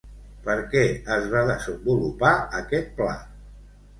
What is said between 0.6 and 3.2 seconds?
què es va desenvolupar aquest pla?